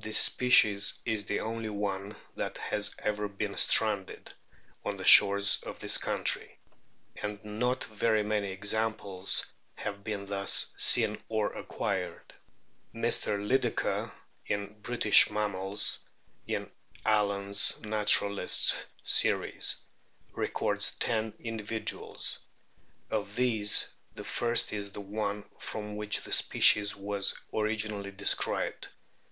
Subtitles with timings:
[0.00, 4.32] This species is the only one that has ever been stranded
[4.84, 6.58] on the shores of this country;
[7.22, 9.46] and not very many examples
[9.76, 12.34] have been thus seen or acquired.
[12.92, 13.38] Mr.
[13.38, 14.10] Lydekker,
[14.44, 16.00] in British Mammals,
[16.48, 16.68] in
[17.06, 19.76] "Allen's Naturalists' Series,"
[20.32, 22.40] records ten individuals.
[23.08, 28.88] Of these the first is the one from which the species was originally described.